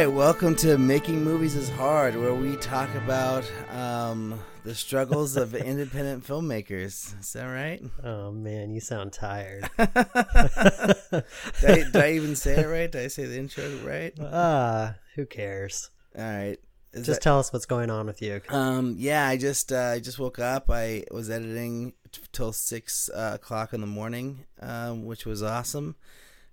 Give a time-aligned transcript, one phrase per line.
[0.00, 5.54] Right, welcome to Making Movies is Hard, where we talk about um, the struggles of
[5.54, 7.20] independent filmmakers.
[7.20, 7.82] Is that right?
[8.02, 9.68] Oh man, you sound tired.
[9.76, 11.22] did, I,
[11.60, 12.90] did I even say it right?
[12.90, 14.14] Did I say the intro right?
[14.22, 15.90] Ah, who cares?
[16.16, 16.56] All right.
[16.94, 18.40] Is Just that- tell us what's going on with you.
[18.48, 20.70] um, yeah, I just uh, I just woke up.
[20.70, 25.94] I was editing t- till six uh, o'clock in the morning, um, which was awesome.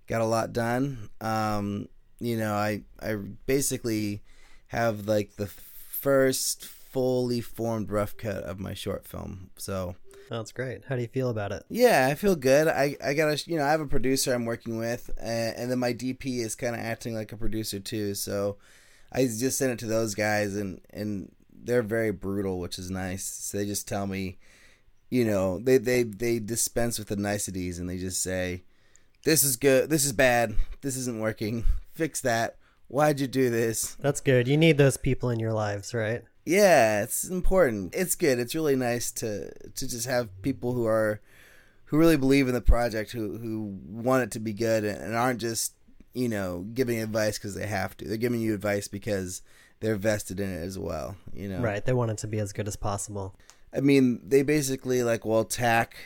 [0.06, 1.08] Got a lot done.
[1.22, 1.88] Um,
[2.20, 3.14] you know, I I
[3.46, 4.22] basically
[4.68, 9.50] have like the first fully formed rough cut of my short film.
[9.56, 9.96] So
[10.30, 10.82] That's great.
[10.88, 11.64] How do you feel about it?
[11.68, 12.68] yeah, I feel good.
[12.68, 15.70] I I got a you know I have a producer I'm working with, and, and
[15.70, 18.14] then my DP is kind of acting like a producer too.
[18.14, 18.56] So
[19.12, 23.24] I just sent it to those guys, and and they're very brutal, which is nice.
[23.24, 24.38] So they just tell me,
[25.10, 28.62] you know, they they they dispense with the niceties, and they just say,
[29.24, 29.90] "This is good.
[29.90, 30.54] This is bad.
[30.82, 31.64] This isn't working.
[31.98, 32.56] Fix that.
[32.86, 34.46] Why'd you do this?" That's good.
[34.46, 36.22] You need those people in your lives, right?
[36.46, 37.94] Yeah, it's important.
[37.94, 38.38] It's good.
[38.38, 41.20] It's really nice to to just have people who are
[41.86, 45.40] who really believe in the project, who who want it to be good, and aren't
[45.40, 45.74] just
[46.14, 48.06] you know giving advice because they have to.
[48.06, 49.42] They're giving you advice because
[49.80, 51.16] they're vested in it as well.
[51.34, 51.84] You know, Right.
[51.84, 53.34] They want it to be as good as possible.
[53.74, 55.96] I mean, they basically like will attack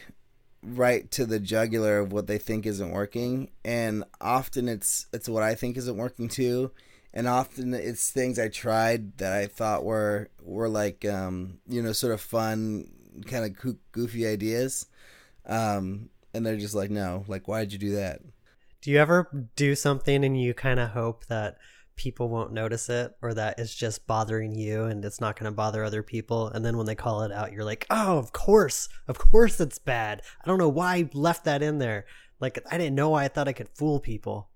[0.63, 5.43] right to the jugular of what they think isn't working, and often it's it's what
[5.43, 6.73] I think isn't working too,
[7.13, 11.93] and often it's things I tried that I thought were were like um, you know
[11.93, 12.89] sort of fun,
[13.27, 14.87] kind of goofy ideas,
[15.47, 18.21] um, and they're just like, no, like why did you do that?
[18.81, 21.57] Do you ever do something and you kind of hope that
[21.97, 25.55] people won't notice it or that it's just bothering you and it's not going to
[25.55, 26.49] bother other people?
[26.49, 28.89] And then when they call it out, you're like, oh, of course.
[29.09, 30.23] Of course it's bad.
[30.43, 32.07] I don't know why I left that in there.
[32.41, 34.49] Like, I didn't know why I thought I could fool people.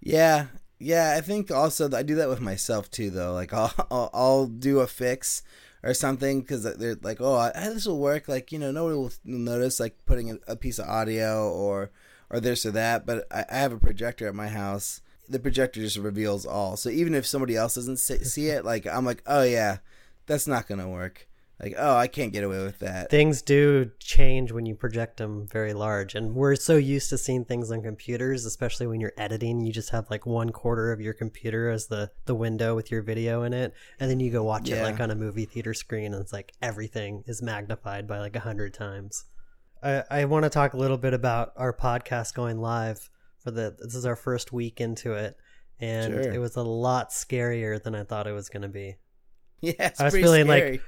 [0.00, 0.46] Yeah,
[0.78, 1.14] yeah.
[1.16, 3.32] I think also I do that with myself too, though.
[3.32, 5.42] Like I'll I'll, I'll do a fix
[5.82, 8.28] or something because they're like, oh, I, this will work.
[8.28, 11.90] Like you know, nobody will notice like putting a, a piece of audio or
[12.30, 13.06] or this or that.
[13.06, 15.02] But I, I have a projector at my house.
[15.30, 16.76] The projector just reveals all.
[16.76, 19.78] So even if somebody else doesn't see, see it, like I'm like, oh yeah,
[20.26, 21.28] that's not gonna work.
[21.62, 23.10] Like oh, I can't get away with that.
[23.10, 26.14] Things do change when you project them very large.
[26.14, 29.60] And we're so used to seeing things on computers, especially when you're editing.
[29.60, 33.02] You just have like one quarter of your computer as the, the window with your
[33.02, 33.74] video in it.
[33.98, 36.52] And then you go watch it like on a movie theater screen, and it's like
[36.62, 39.24] everything is magnified by like a hundred times.
[39.82, 43.10] I, I want to talk a little bit about our podcast going live
[43.42, 45.36] for the this is our first week into it.
[45.80, 46.32] And Sure.
[46.32, 48.96] it was a lot scarier than I thought it was going to be.
[49.62, 50.80] yeah, it's I was feeling like- scary.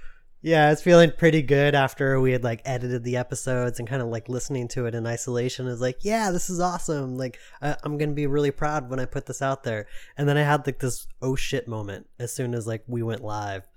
[0.45, 4.09] Yeah, it's feeling pretty good after we had like edited the episodes and kind of
[4.09, 7.17] like listening to it in isolation is like, yeah, this is awesome.
[7.17, 9.87] Like, I- I'm gonna be really proud when I put this out there.
[10.19, 13.23] And then I had like this oh shit moment as soon as like we went
[13.23, 13.69] live.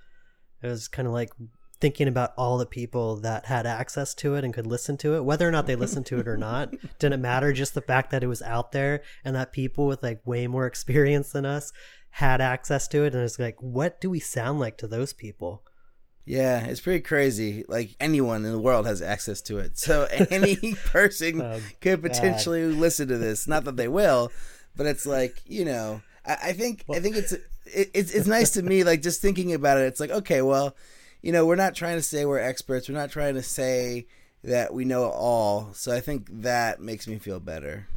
[0.63, 1.29] It was kind of like
[1.81, 5.23] thinking about all the people that had access to it and could listen to it,
[5.25, 7.51] whether or not they listened to it or not, didn't matter.
[7.53, 10.65] Just the fact that it was out there and that people with like way more
[10.65, 11.71] experience than us
[12.11, 13.13] had access to it.
[13.13, 15.63] And it's like, what do we sound like to those people?
[16.27, 17.65] Yeah, it's pretty crazy.
[17.67, 19.77] Like anyone in the world has access to it.
[19.77, 20.55] So any
[20.85, 22.09] person Oh, could God.
[22.11, 23.47] potentially listen to this.
[23.47, 24.31] Not that they will,
[24.75, 26.01] but it's like you know.
[26.25, 27.43] I, I think I think it's it,
[27.93, 28.83] it's it's nice to me.
[28.83, 30.75] Like just thinking about it, it's like okay, well,
[31.25, 32.87] you know, we're not trying to say we're experts.
[32.87, 34.05] We're not trying to say
[34.43, 35.73] that we know it all.
[35.73, 37.87] So I think that makes me feel better,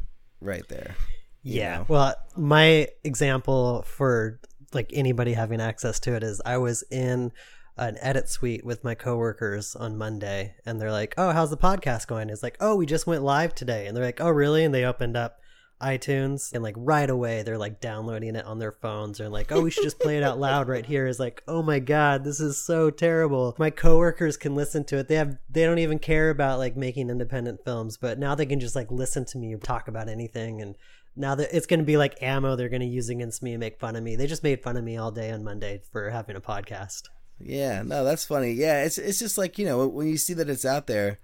[0.41, 0.95] right there.
[1.43, 1.77] Yeah.
[1.77, 1.85] know?
[1.87, 4.39] Well, my example for
[4.73, 7.31] like anybody having access to it is I was in
[7.77, 12.07] an edit suite with my coworkers on Monday and they're like, "Oh, how's the podcast
[12.07, 14.73] going?" It's like, "Oh, we just went live today." And they're like, "Oh, really?" And
[14.73, 15.39] they opened up
[15.81, 19.61] iTunes and like right away they're like downloading it on their phones and like, "Oh,
[19.61, 21.07] we should just play it out loud right here.
[21.07, 25.07] Is like, "Oh my god, this is so terrible." My coworkers can listen to it.
[25.07, 28.59] They have they don't even care about like making independent films, but now they can
[28.59, 30.75] just like listen to me talk about anything and
[31.15, 33.59] now that it's going to be like ammo they're going to use against me and
[33.59, 34.15] make fun of me.
[34.15, 37.03] They just made fun of me all day on Monday for having a podcast.
[37.39, 38.51] Yeah, no, that's funny.
[38.51, 41.19] Yeah, it's it's just like you know when you see that it's out there,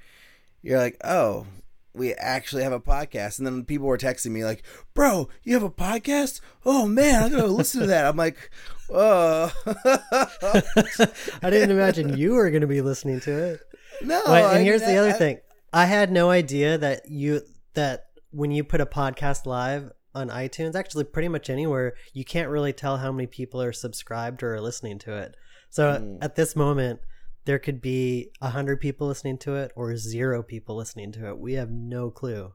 [0.62, 1.46] you're like, oh,
[1.96, 3.38] we actually have a podcast.
[3.38, 4.64] And then people were texting me like,
[4.94, 6.42] bro, you have a podcast?
[6.66, 8.06] Oh man, I'm gonna listen to that.
[8.06, 8.50] I'm like,
[8.90, 9.52] oh,
[11.42, 13.60] I didn't imagine you were going to be listening to it.
[14.02, 14.22] no.
[14.28, 15.40] Wait, I and here's mean, the other I- thing.
[15.74, 17.42] I had no idea that you
[17.74, 22.50] that when you put a podcast live on iTunes, actually pretty much anywhere, you can't
[22.50, 25.36] really tell how many people are subscribed or are listening to it.
[25.70, 26.18] So Hmm.
[26.22, 27.02] at this moment,
[27.46, 31.38] there could be a hundred people listening to it or zero people listening to it.
[31.38, 32.54] We have no clue.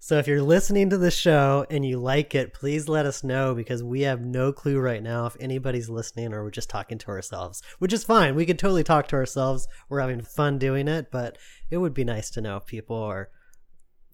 [0.00, 3.54] So if you're listening to the show and you like it, please let us know
[3.54, 7.08] because we have no clue right now if anybody's listening or we're just talking to
[7.08, 8.34] ourselves, which is fine.
[8.34, 9.66] We could totally talk to ourselves.
[9.88, 11.38] We're having fun doing it, but
[11.70, 13.30] it would be nice to know if people are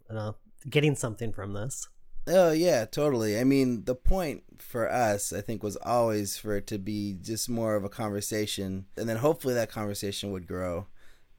[0.09, 0.37] you know,
[0.69, 1.89] getting something from this.
[2.27, 3.39] Oh yeah, totally.
[3.39, 7.49] I mean, the point for us, I think, was always for it to be just
[7.49, 10.87] more of a conversation, and then hopefully that conversation would grow.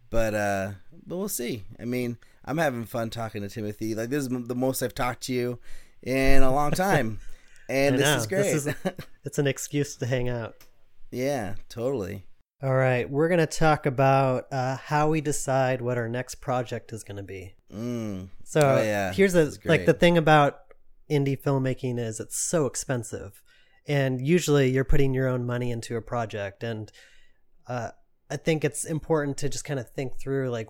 [0.10, 0.72] But uh,
[1.06, 1.63] but we'll see.
[1.80, 3.95] I mean, I'm having fun talking to Timothy.
[3.95, 5.60] Like this is the most I've talked to you
[6.01, 7.19] in a long time,
[7.69, 8.51] and this is great.
[8.51, 8.75] This is,
[9.24, 10.56] it's an excuse to hang out.
[11.12, 12.25] Yeah, totally.
[12.63, 17.04] All right, we're gonna talk about uh, how we decide what our next project is
[17.04, 17.54] gonna be.
[17.74, 18.30] Mm.
[18.44, 19.13] So oh, yeah.
[19.13, 20.60] here's the like the thing about
[21.11, 23.43] indie filmmaking is it's so expensive,
[23.87, 26.91] and usually you're putting your own money into a project, and
[27.67, 27.89] uh,
[28.31, 30.69] I think it's important to just kind of think through like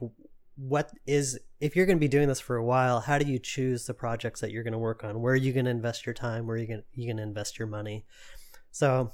[0.55, 3.39] what is if you're going to be doing this for a while how do you
[3.39, 5.21] choose the projects that you're going to work on?
[5.21, 6.47] Where are you going to invest your time?
[6.47, 8.05] Where are you going you going to invest your money?
[8.71, 9.11] So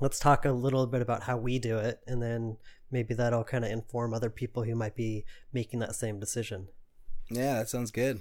[0.00, 2.56] let's talk a little bit about how we do it and then
[2.90, 6.68] maybe that'll kind of inform other people who might be making that same decision.
[7.30, 8.20] Yeah that sounds good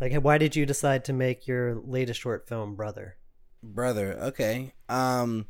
[0.00, 3.16] like why did you decide to make your latest short film brother
[3.62, 5.46] brother okay um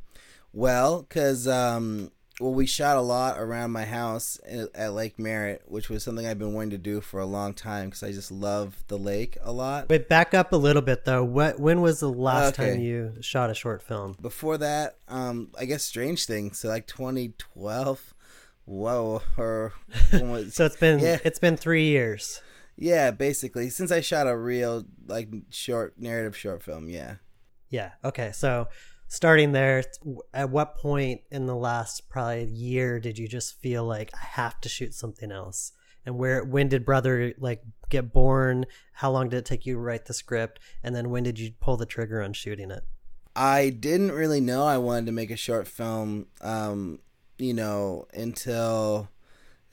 [0.53, 2.11] well because um
[2.41, 4.41] well, we shot a lot around my house
[4.75, 7.87] at Lake Merritt, which was something I've been wanting to do for a long time
[7.87, 9.87] because I just love the lake a lot.
[9.87, 11.23] But back up a little bit though.
[11.23, 12.73] What when was the last okay.
[12.73, 14.17] time you shot a short film?
[14.21, 16.59] Before that, um, I guess Strange Things.
[16.59, 18.15] So like 2012.
[18.67, 19.75] Whoa, or
[20.13, 21.19] was, so it's been yeah.
[21.23, 22.41] it's been three years.
[22.77, 26.89] Yeah, basically since I shot a real like short narrative short film.
[26.89, 27.17] Yeah.
[27.71, 27.93] Yeah.
[28.05, 28.33] Okay.
[28.33, 28.69] So
[29.09, 29.85] starting there
[30.33, 34.61] at what point in the last probably year did you just feel like i have
[34.61, 35.73] to shoot something else
[36.07, 39.81] and where when did brother like get born how long did it take you to
[39.81, 42.83] write the script and then when did you pull the trigger on shooting it
[43.37, 46.99] i didn't really know i wanted to make a short film um
[47.39, 49.09] you know until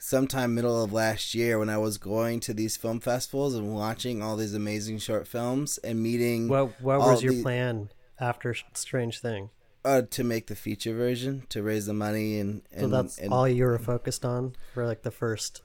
[0.04, 4.22] sometime middle of last year when i was going to these film festivals and watching
[4.22, 7.88] all these amazing short films and meeting what what was your plan
[8.22, 9.50] after Strange Thing?
[9.84, 13.32] Uh, to make the feature version to raise the money and, and so that's and,
[13.32, 15.60] all you were focused on for like the first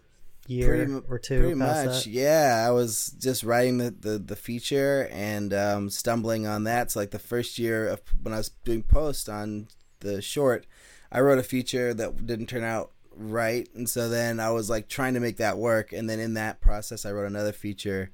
[0.47, 1.39] year pretty, or two.
[1.39, 2.07] Pretty much, that?
[2.07, 2.65] yeah.
[2.67, 6.89] I was just writing the, the, the feature and um, stumbling on that.
[6.89, 9.67] So like the first year of when I was doing post on
[9.99, 10.65] the short,
[11.11, 14.87] I wrote a feature that didn't turn out right, and so then I was like
[14.87, 15.91] trying to make that work.
[15.93, 18.11] And then in that process, I wrote another feature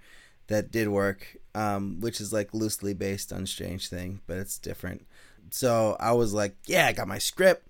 [0.47, 5.05] that did work, um, which is like loosely based on Strange Thing, but it's different.
[5.51, 7.67] So I was like, yeah, I got my script.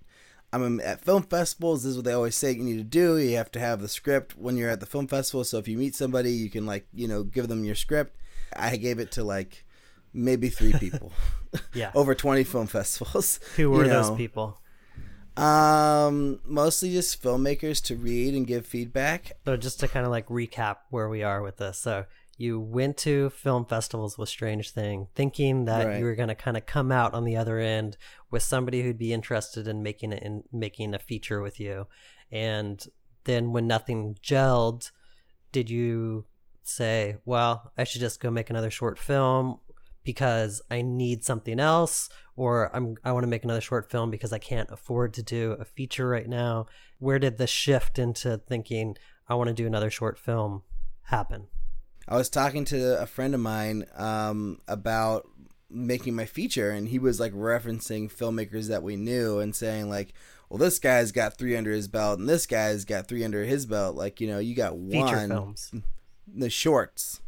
[0.53, 1.83] I'm at film festivals.
[1.83, 3.17] This is what they always say you need to do.
[3.17, 5.43] You have to have the script when you're at the film festival.
[5.43, 8.15] So if you meet somebody, you can like you know give them your script.
[8.55, 9.65] I gave it to like
[10.13, 11.11] maybe three people.
[11.73, 13.39] yeah, over twenty film festivals.
[13.55, 14.03] Who were you know.
[14.03, 14.59] those people?
[15.35, 19.33] Um, mostly just filmmakers to read and give feedback.
[19.45, 21.79] So just to kind of like recap where we are with this.
[21.79, 22.05] So
[22.37, 25.99] you went to film festivals with Strange Thing, thinking that right.
[25.99, 27.97] you were going to kind of come out on the other end
[28.31, 31.87] with somebody who'd be interested in making it in making a feature with you.
[32.31, 32.83] And
[33.25, 34.91] then when nothing gelled,
[35.51, 36.25] did you
[36.63, 39.59] say, "Well, I should just go make another short film
[40.03, 44.33] because I need something else or I'm I want to make another short film because
[44.33, 46.67] I can't afford to do a feature right now."
[46.99, 48.97] Where did the shift into thinking
[49.27, 50.63] I want to do another short film
[51.03, 51.47] happen?
[52.07, 55.27] I was talking to a friend of mine um, about
[55.69, 60.13] making my feature, and he was like referencing filmmakers that we knew and saying like,
[60.49, 63.65] "Well, this guy's got three under his belt, and this guy's got three under his
[63.65, 63.95] belt.
[63.95, 65.71] Like, you know, you got Feature one films,
[66.27, 67.21] the shorts.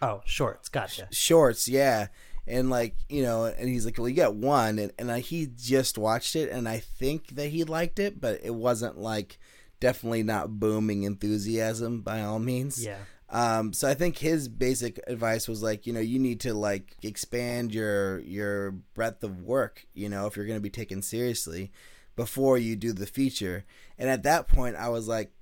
[0.00, 1.08] Oh, shorts, gotcha.
[1.10, 2.08] Shorts, yeah."
[2.46, 5.46] And like you know, and he's like, "Well, you got one," and and I, he
[5.46, 9.38] just watched it, and I think that he liked it, but it wasn't like
[9.78, 12.84] definitely not booming enthusiasm by all means.
[12.84, 12.98] Yeah.
[13.32, 16.96] Um, so I think his basic advice was like, you know, you need to like
[17.02, 21.72] expand your your breadth of work, you know, if you're going to be taken seriously
[22.14, 23.64] before you do the feature.
[23.98, 25.32] And at that point, I was like,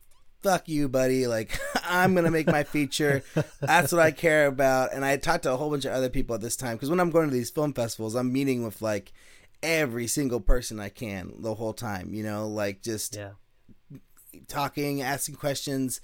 [0.43, 1.27] fuck you, buddy.
[1.27, 3.23] Like, I'm going to make my feature.
[3.61, 4.93] That's what I care about.
[4.93, 7.01] And I talked to a whole bunch of other people at this time because when
[7.01, 9.13] I'm going to these film festivals, I'm meeting with like
[9.63, 13.31] every single person I can the whole time, you know, like just yeah.
[14.49, 16.01] talking, asking questions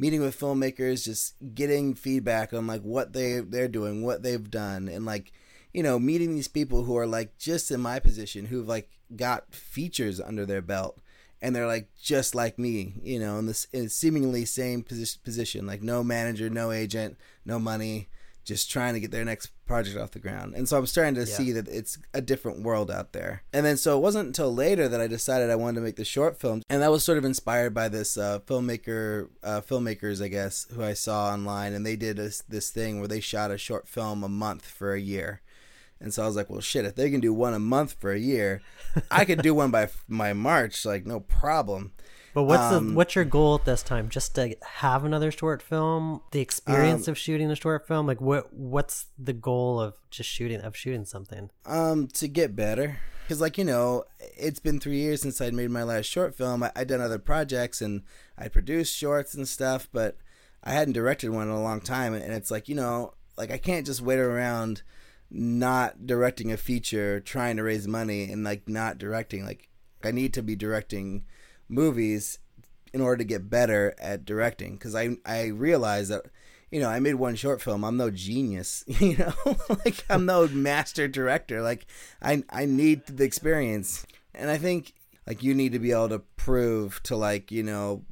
[0.00, 4.88] meeting with filmmakers, just getting feedback on like what they they're doing, what they've done,
[4.88, 5.30] and like
[5.74, 9.54] you know meeting these people who are like just in my position who've like got
[9.54, 10.98] features under their belt
[11.42, 15.66] and they're like just like me, you know, in this in seemingly same position, position,
[15.66, 18.08] like no manager, no agent, no money,
[18.44, 20.54] just trying to get their next project off the ground.
[20.56, 21.36] And so I'm starting to Yeah.
[21.36, 23.42] see that it's a different world out there.
[23.52, 26.04] And then so it wasn't until later that I decided I wanted to make the
[26.04, 30.28] short film, and that was sort of inspired by this uh, filmmaker, uh, filmmakers I
[30.28, 33.58] guess, who I saw online, and they did this this thing where they shot a
[33.58, 35.40] short film a month for a year.
[36.00, 38.10] And so I was like, well, shit, if they can do one a month for
[38.12, 38.62] a year,
[39.10, 41.92] I could do one by my March, like no problem.
[42.32, 44.08] But what's Um, the what's your goal at this time?
[44.08, 46.20] Just to have another short film?
[46.30, 48.06] The experience Um, of shooting a short film?
[48.06, 51.50] Like what what's the goal of just shooting of shooting something?
[51.66, 55.70] Um, to get better, because like you know, it's been three years since I'd made
[55.70, 56.62] my last short film.
[56.62, 58.02] I, I'd done other projects and
[58.38, 60.16] I produced shorts and stuff, but
[60.62, 62.14] I hadn't directed one in a long time.
[62.14, 64.82] And it's like you know, like I can't just wait around
[65.30, 69.44] not directing a feature, trying to raise money, and like not directing.
[69.44, 69.68] Like
[70.02, 71.24] I need to be directing
[71.68, 72.38] movies
[72.92, 76.24] in order to get better at directing because I I realize that
[76.70, 77.84] you know I made one short film.
[77.84, 79.34] I'm no genius you know?
[79.68, 81.62] Like I'm no master director.
[81.62, 81.86] Like
[82.20, 84.06] I I need the experience.
[84.34, 84.94] And I think
[85.26, 88.04] like you need to be able to prove to like you know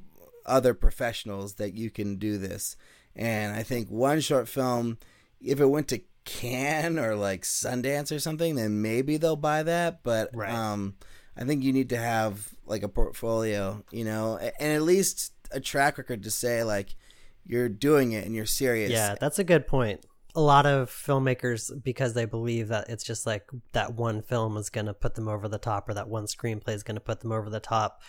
[0.46, 2.76] other professionals that you can do this.
[3.16, 4.98] And I think one short film
[5.40, 10.02] if it went to Cannes or like Sundance or something then maybe they'll buy that
[10.02, 10.52] but Right.
[10.52, 10.94] um
[11.36, 15.60] I think you need to have like a portfolio, you know, and at least a
[15.60, 16.96] track record to say like
[17.46, 18.90] you're doing it and you're serious.
[18.90, 20.04] Yeah, that's a good point.
[20.34, 24.68] A lot of filmmakers, because they believe that it's just like that one film is
[24.68, 27.20] going to put them over the top or that one screenplay is going to put
[27.20, 28.02] them over the top,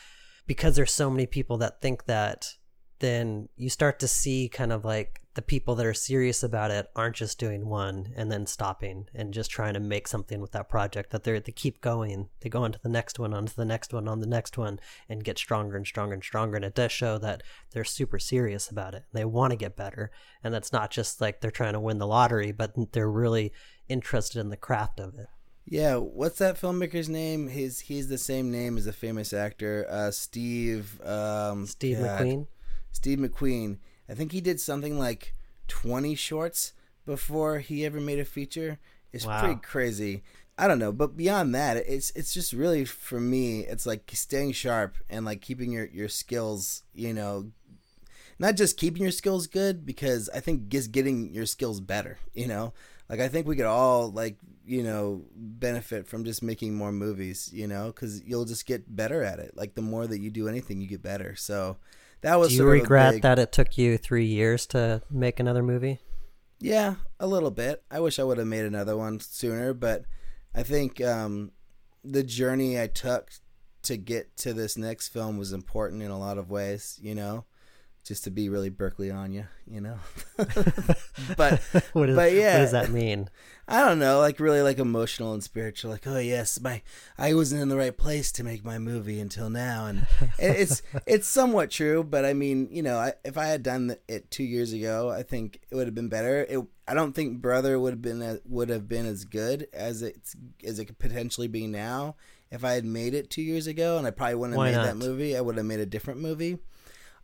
[0.46, 2.56] because there's so many people that think that,
[3.00, 6.90] then you start to see kind of like the people that are serious about it
[6.96, 10.68] aren't just doing one and then stopping and just trying to make something with that
[10.68, 13.56] project that they're they keep going they go on to the next one on to
[13.56, 16.66] the next one on the next one and get stronger and stronger and stronger and
[16.66, 17.42] it does show that
[17.72, 20.12] they're super serious about it they want to get better
[20.44, 23.54] and that's not just like they're trying to win the lottery but they're really
[23.88, 25.28] interested in the craft of it
[25.66, 27.48] Yeah, what's that filmmaker's name?
[27.48, 31.00] His he's the same name as a famous actor, uh, Steve.
[31.06, 32.22] Um, steve God.
[32.22, 32.48] mcqueen
[32.92, 33.78] Steve McQueen.
[34.08, 35.34] I think he did something like
[35.68, 36.74] twenty shorts
[37.06, 38.80] before he ever made a feature.
[39.12, 39.40] It's Wow.
[39.40, 40.24] pretty crazy.
[40.58, 44.52] I don't know, but beyond that, it's it's just really for me, it's like staying
[44.52, 47.52] sharp and like keeping your your skills, you know,
[48.40, 52.48] not just keeping your skills good because I think just getting your skills better, you
[52.48, 52.74] know.
[53.10, 57.50] Like I think we could all like, you know, benefit from just making more movies,
[57.54, 59.56] you know, cuz you'll just get better at it.
[59.56, 61.36] Like the more that you do anything, you get better.
[61.36, 61.78] So
[62.22, 64.66] that was do you sort of a regret big- that it took you three years
[64.68, 66.00] to make another movie
[66.60, 67.84] Yeah, a little bit.
[67.90, 70.04] I wish I would have made another one sooner, but
[70.54, 71.52] I think um,
[72.04, 73.32] the journey I took
[73.84, 77.00] to get to this next film was important in a lot of ways.
[77.02, 77.46] You know,
[78.04, 79.46] just to be really Berkeley on you.
[79.68, 79.98] You know,
[81.38, 81.60] but
[81.94, 82.54] what, is, But yeah.
[82.54, 83.30] what does that mean
[83.72, 85.92] I don't know, like really like emotional and spiritual.
[85.92, 86.82] Like, oh yes, my
[87.20, 90.08] I wasn't in the right place to make my movie until now, and
[90.40, 92.04] it's it's somewhat true.
[92.04, 95.22] But I mean, you know, I, if I had done it two years ago, I
[95.22, 96.48] think it would have been better.
[96.50, 100.36] It, I don't think Brother would have been would have been as good as it's
[100.64, 102.16] as it could potentially be now.
[102.50, 104.78] If I had made it two years ago, and I probably wouldn't have Why made
[104.78, 104.86] not?
[104.86, 106.58] that movie, I would have made a different movie.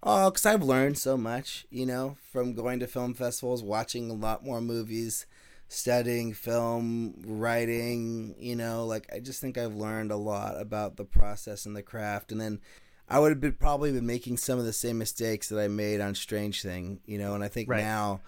[0.07, 4.13] Oh, because I've learned so much, you know, from going to film festivals, watching a
[4.13, 5.25] lot more movies,
[5.67, 11.05] studying film, writing, you know, like I just think I've learned a lot about the
[11.05, 12.31] process and the craft.
[12.31, 12.59] And then
[13.09, 16.01] I would have been probably been making some of the same mistakes that I made
[16.01, 17.81] on Strange Thing, you know, and I think Right.
[17.81, 18.21] now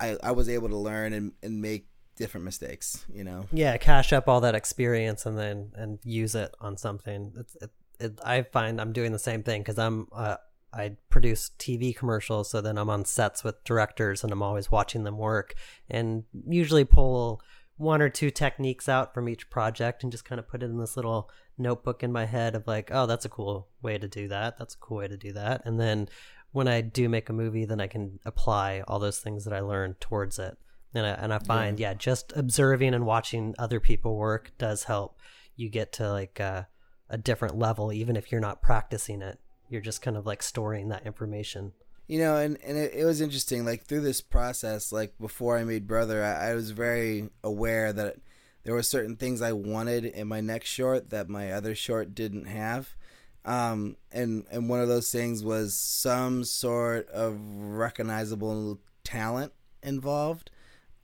[0.00, 3.46] I, I was able to learn and, and make different mistakes, you know.
[3.52, 7.70] yeah cash up all that experience and then and use it on something it's, it,
[8.00, 10.34] it, i find i'm doing the same thing because i'm uh,
[10.72, 15.04] i produce tv commercials so then i'm on sets with directors and i'm always watching
[15.04, 15.54] them work
[15.88, 17.40] and usually pull
[17.78, 20.78] one or two techniques out from each project and just kind of put it in
[20.78, 24.28] this little notebook in my head of like oh that's a cool way to do
[24.28, 24.58] that.
[24.58, 25.62] That's a cool way to do that.
[25.64, 26.08] And then
[26.50, 29.60] when i do make a movie then i can apply all those things that i
[29.60, 30.58] learned towards it.
[30.94, 31.94] And I, and I find yeah.
[31.94, 35.18] just observing and watching other people work does help.
[35.54, 36.62] You get to like uh,
[37.10, 40.88] a different level even if you're not practicing it you're just kind of like storing
[40.88, 41.72] that information.
[42.06, 45.64] You know and, and it, it was interesting like through this process like before i
[45.64, 48.16] made brother I, I was very aware that
[48.64, 52.46] there were certain things i wanted in my next short that my other short didn't
[52.46, 52.96] have.
[53.44, 60.50] Um, and and one of those things was some sort of recognizable talent involved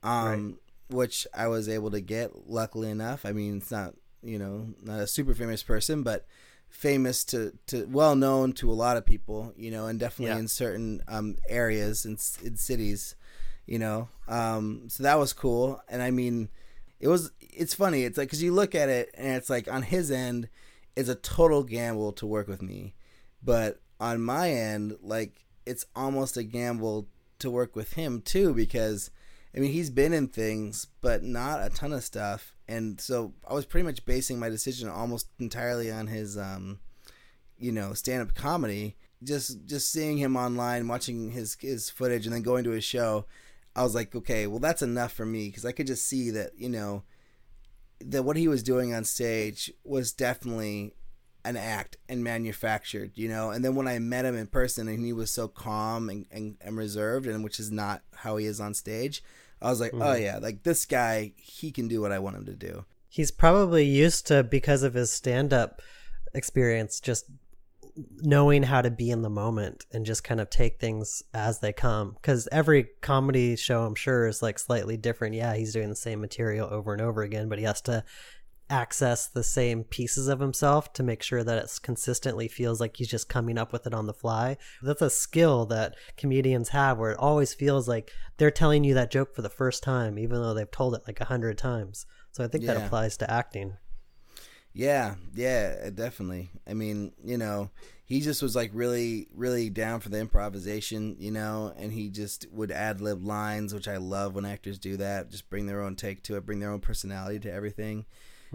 [0.03, 3.25] um, which i was able to get luckily enough.
[3.25, 3.93] I mean it's not
[4.23, 6.25] you know not a super famous person but
[6.75, 10.39] famous to, to well known to a lot of people, you know, and definitely Yeah.
[10.39, 13.15] in certain um, areas and in cities,
[13.65, 14.09] you know.
[14.27, 16.49] Um, so that was cool, and I mean,
[16.99, 18.03] it was it's funny.
[18.03, 20.49] It's like because you look at it and it's like on his end,
[20.95, 22.93] it's a total gamble to work with me,
[23.43, 27.07] but on my end, like it's almost a gamble
[27.39, 29.09] to work with him too because
[29.55, 33.53] I mean he's been in things but not a ton of stuff and so I
[33.53, 36.79] was pretty much basing my decision almost entirely on his um
[37.57, 42.41] you know stand-up comedy just just seeing him online watching his his footage and then
[42.41, 43.25] going to his show
[43.75, 46.51] I was like okay well that's enough for me because I could just see that
[46.57, 47.03] you know
[48.01, 50.93] that what he was doing on stage was definitely
[51.45, 53.51] an act and manufactured, you know.
[53.51, 56.57] And then when I met him in person and he was so calm and, and,
[56.59, 59.23] and reserved, and which is not how he is on stage,
[59.61, 60.05] I was like, mm.
[60.05, 62.85] oh yeah, like this guy, he can do what I want him to do.
[63.07, 65.81] He's probably used to because of his stand up
[66.33, 67.25] experience, just
[68.21, 71.71] knowing how to be in the moment and just kind of take things as they
[71.71, 75.95] come because every comedy show i'm sure is like slightly different yeah he's doing the
[75.95, 78.03] same material over and over again but he has to
[78.69, 83.07] access the same pieces of himself to make sure that it consistently feels like he's
[83.07, 84.57] just coming up with it on the fly.
[84.81, 89.11] That's a skill that comedians have where it always feels like they're telling you that
[89.11, 92.05] joke for the first time, even though they've told it like a hundred times.
[92.31, 92.73] So I think yeah.
[92.73, 93.77] that applies to acting.
[94.73, 96.51] Yeah, yeah, definitely.
[96.67, 97.69] I mean, you know,
[98.03, 102.45] he just was like really, really down for the improvisation, you know, and he just
[102.51, 105.31] would ad lib lines, which I love when actors do that.
[105.31, 108.05] Just bring their own take to it, bring their own personality to everything.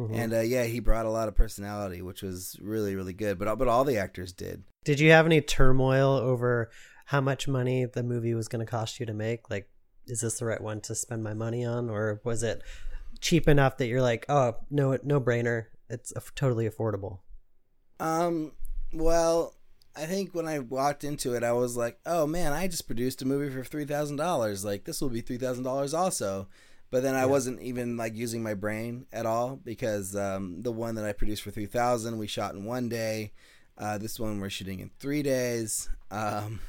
[0.01, 0.15] Mm-hmm.
[0.15, 3.39] And uh, yeah, he brought a lot of personality, which was really really good.
[3.39, 4.65] But but all the actors did.
[4.85, 6.71] Did you have any turmoil over
[7.07, 9.51] how much money the movie was going to cost you to make?
[9.51, 9.69] Like,
[10.07, 12.63] is this the right one to spend my money on, or was it
[13.21, 17.19] cheap enough that you're like, oh no, no brainer, it's totally affordable?
[17.99, 18.53] Um.
[18.93, 19.55] Well,
[19.95, 23.23] I think when I walked into it, I was like, "Oh man, I just produced
[23.23, 24.65] a movie for three thousand dollars.
[24.65, 26.49] Like this will be three thousand dollars also."
[26.91, 27.27] But then I yeah.
[27.27, 31.43] wasn't even like using my brain at all because um, the one that I produced
[31.43, 33.33] for 3000 we shot in one day.
[33.79, 35.89] Uh, this one we're shooting in three days.
[36.11, 36.61] Um,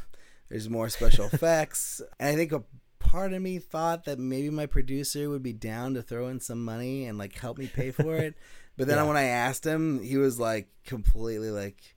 [0.50, 2.02] there's more special effects.
[2.20, 2.64] And I think a
[3.00, 6.64] part of me thought that maybe my producer would be down to throw in some
[6.64, 8.36] money and like help me pay for it.
[8.78, 9.04] But then yeah.
[9.04, 11.94] when I asked him, he was like completely like,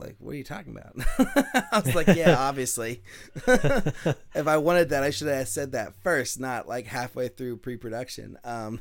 [0.00, 0.94] like, what are you talking about?
[1.72, 3.02] I was like, yeah, obviously.
[3.46, 8.38] if I wanted that, I should have said that first, not like halfway through pre-production.
[8.44, 8.80] Um,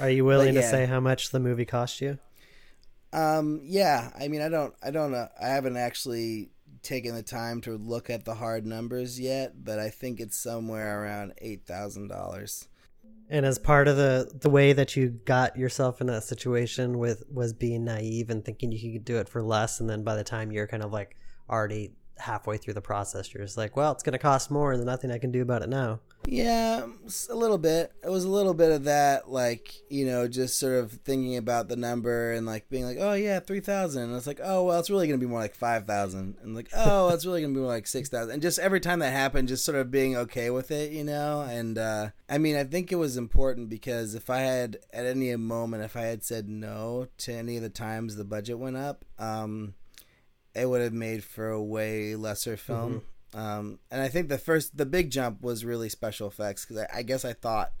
[0.00, 0.62] are you willing yeah.
[0.62, 2.18] to say how much the movie cost you?
[3.12, 4.10] Um, yeah.
[4.18, 6.50] I mean, I don't, I don't, uh, I haven't actually
[6.82, 11.02] taken the time to look at the hard numbers yet, but I think it's somewhere
[11.02, 12.68] around eight thousand dollars
[13.30, 17.22] and as part of the the way that you got yourself in that situation with
[17.30, 20.24] was being naive and thinking you could do it for less and then by the
[20.24, 21.16] time you're kind of like
[21.50, 24.80] already halfway through the process you're just like well it's going to cost more and
[24.80, 26.00] there's nothing i can do about it now.
[26.26, 26.86] Yeah
[27.30, 27.92] a little bit.
[28.02, 31.68] It was a little bit of that like you know just sort of thinking about
[31.68, 34.90] the number and like being like oh yeah 3000 and it's like oh well it's
[34.90, 37.62] really going to be more like 5000 and like oh it's really going to be
[37.62, 40.70] more like 6000 and just every time that happened just sort of being okay with
[40.70, 41.46] it you know?
[41.48, 45.34] And uh i mean i think it was important because if i had at any
[45.36, 49.04] moment if i had said no to any of the times the budget went up
[49.18, 49.74] um
[50.54, 53.02] it would have made for a way lesser film.
[53.34, 53.38] Mm-hmm.
[53.38, 56.98] Um, and I think the first, the big jump was really special effects because I,
[56.98, 57.72] I, guess I thought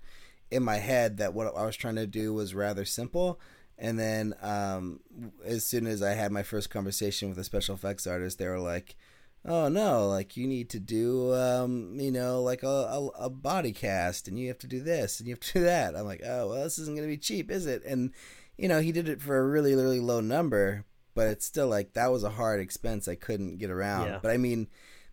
[0.50, 3.40] in my head that what I was trying to do was rather simple.
[3.78, 5.00] And then um,
[5.44, 8.58] as soon as I had my first conversation with a special effects artist, they were
[8.58, 8.96] like,
[9.44, 13.70] "Oh no, like you need to do, um, you know, like a, a, a body
[13.72, 16.22] cast, and you have to do this, and you have to do that." I'm like,
[16.24, 18.12] "Oh well, this isn't going to be cheap, is it?" And
[18.56, 20.84] you know, he did it for a really, really low number,
[21.18, 24.06] but it's still like that was a hard expense I couldn't get around.
[24.06, 24.18] Yeah.
[24.22, 24.68] But I mean,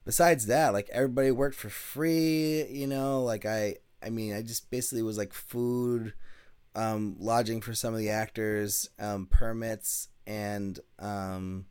[0.05, 4.69] besides that, like everybody worked for free, you know, like I I mean, I just
[4.69, 6.13] basically was like food,
[6.75, 11.65] um, lodging for some of the actors, um, permits and um,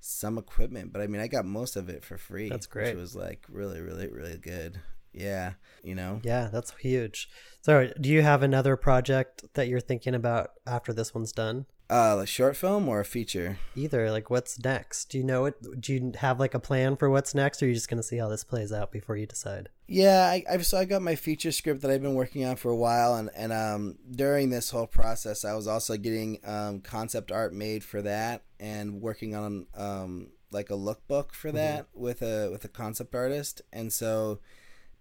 [0.00, 2.48] some equipment, but I mean, I got most of it for free.
[2.48, 2.88] That's great.
[2.88, 4.80] It was like really, really, really good.
[5.12, 6.22] Yeah, you know.
[6.24, 7.28] Yeah, that's huge.
[7.60, 11.66] So, do you have another project that you're thinking about after this one's done?
[11.94, 13.56] Uh, a short film or a feature?
[13.76, 14.10] Either.
[14.10, 15.10] Like, what's next?
[15.10, 15.80] Do you know it?
[15.80, 18.16] Do you have like a plan for what's next, or are you just gonna see
[18.16, 19.68] how this plays out before you decide?
[19.86, 22.72] Yeah, I, I've so I got my feature script that I've been working on for
[22.72, 27.30] a while, and and um during this whole process, I was also getting um concept
[27.30, 31.58] art made for that, and working on um like a lookbook for mm-hmm.
[31.58, 32.02] that mm-hmm.
[32.02, 34.40] with a with a concept artist, and so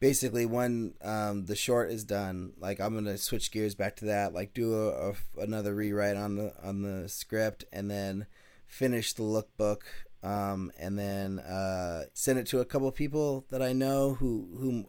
[0.03, 4.33] basically when um, the short is done, like I'm gonna switch gears back to that,
[4.33, 8.25] like do a, a, another rewrite on the on the script, and then
[8.67, 9.83] finish the lookbook,
[10.21, 14.87] um, and then uh, send it to a couple people that I know who who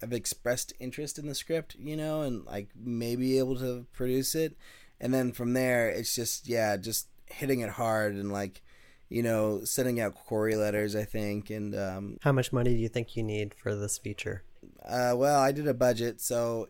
[0.00, 4.56] have expressed interest in the script, you know, and like maybe able to produce it.
[5.00, 8.62] And then from there, it's just yeah, just hitting it hard and like
[9.08, 10.96] you know sending out query letters.
[10.96, 14.42] I think and um, How much money do you think you need for this feature?
[14.86, 16.68] Uh, well, I did a budget, so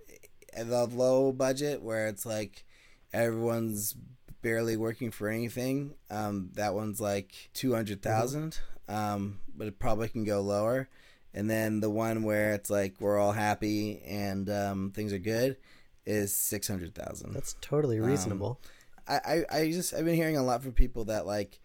[0.56, 2.64] the low budget where it's like
[3.12, 3.94] everyone's
[4.42, 5.94] barely working for anything.
[6.10, 10.88] Um, that one's like two hundred thousand, um, but it probably can go lower.
[11.34, 15.58] And then the one where it's like we're all happy and um, things are good
[16.06, 17.34] is six hundred thousand.
[17.34, 18.60] That's totally reasonable.
[19.06, 21.60] I, I, I just I've been hearing a lot from people that like,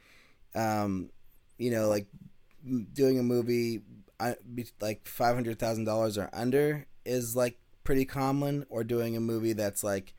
[0.54, 1.10] um,
[1.58, 2.08] you know, like
[2.94, 3.82] doing a movie
[4.80, 9.54] like five hundred thousand dollars or under is like pretty common, or doing a movie
[9.54, 10.14] that's like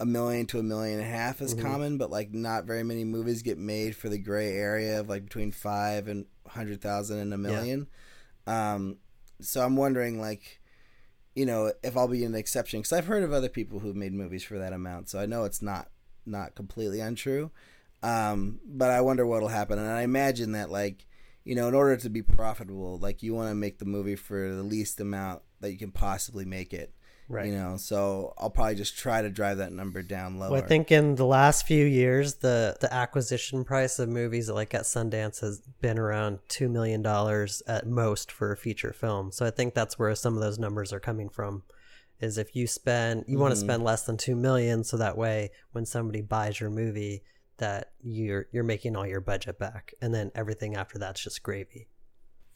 [0.00, 1.62] a million to a million and a half is Mhm.
[1.62, 5.24] common, but like not very many movies get made for the gray area of like
[5.24, 7.86] between five and hundred thousand and a million.
[8.46, 8.98] Um,
[9.40, 10.60] so I'm wondering like.
[11.34, 14.12] You know, if I'll be an exception, because I've heard of other people who've made
[14.12, 15.88] movies for that amount, so I know it's not
[16.26, 17.52] not completely untrue.
[18.02, 21.06] Um, but I wonder what'll happen, and I imagine that like
[21.48, 24.54] you know, in order to be profitable, like you want to make the movie for
[24.54, 26.92] the least amount that you can possibly make it.
[27.26, 27.46] Right.
[27.46, 30.50] You know, so I'll probably just try to drive that number down lower.
[30.50, 34.74] Well, I think in the last few years, the the acquisition price of movies like
[34.74, 39.32] at Sundance has been around two million dollars at most for a feature film.
[39.32, 41.62] So I think that's where some of those numbers are coming from.
[42.20, 43.68] Is if you spend, you want to mm-hmm.
[43.68, 47.22] spend less than two million, so that way when somebody buys your movie,
[47.58, 51.88] that you're you're making all your budget back, and then everything after that's just gravy.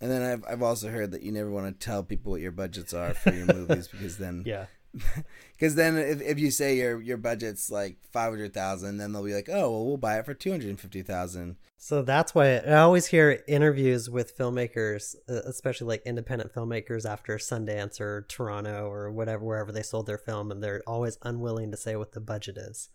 [0.01, 2.53] and then I've I've also heard that you never want to tell people what your
[2.53, 4.67] budgets are for your movies because then Yeah.
[5.53, 9.25] because then if, if you say your your budget's like five hundred thousand, then they'll
[9.25, 11.57] be like, oh well, we'll buy it for two hundred and fifty thousand.
[11.79, 17.39] So that's why I always hear interviews with filmmakers, uh, especially like independent filmmakers after
[17.39, 21.77] Sundance or Toronto or whatever, wherever they sold their film, and they're always unwilling to
[21.77, 22.89] say what the budget is.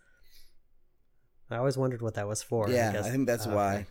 [1.49, 2.69] I always wondered what that was for.
[2.69, 3.55] Yeah, guess- I think that's okay.
[3.55, 3.85] why.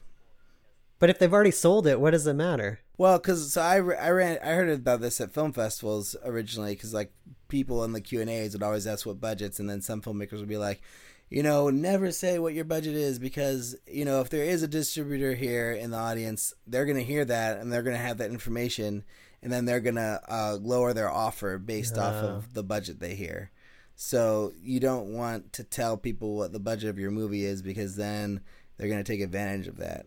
[0.99, 2.81] But if they've already sold it, what does it matter?
[2.97, 6.95] Well, because so I, I ran I heard about this at film festivals originally because
[6.95, 7.13] like
[7.49, 10.39] people in the Q and A's would always ask what budgets, and then some filmmakers
[10.39, 10.81] would be like,
[11.29, 14.69] you know, never say what your budget is because you know if there is a
[14.69, 19.05] distributor here in the audience, they're gonna hear that and they're gonna have that information,
[19.43, 22.29] and then they're gonna uh, lower their offer based off Oh.
[22.29, 23.51] of the budget they hear.
[23.97, 27.97] So you don't want to tell people what the budget of your movie is because
[27.97, 28.41] then
[28.77, 30.07] they're gonna take advantage of that.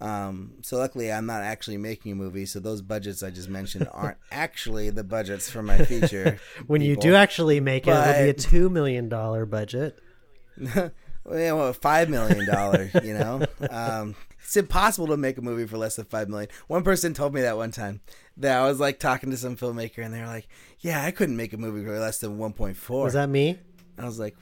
[0.00, 3.88] Um, so luckily, I'm not actually making a movie, so those budgets I just mentioned
[3.92, 6.38] aren't actually the budgets for my feature.
[6.66, 9.98] When you do actually make it, it'll be a two million dollar budget.
[10.74, 10.90] well,
[11.32, 12.92] yeah, well, five million dollars.
[13.02, 14.14] You know, um,
[14.50, 16.48] it's impossible to make a movie for less than five million.
[16.66, 18.00] One person told me that one time
[18.36, 20.48] that I was like talking to some filmmaker, and they were like,
[20.80, 23.04] "Yeah, I couldn't make a movie for less than one point four.
[23.04, 23.60] Was that me?
[23.96, 24.36] I was like,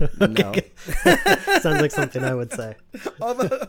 [0.18, 0.52] "No."
[1.60, 2.74] Sounds like something I would say.
[3.20, 3.68] Although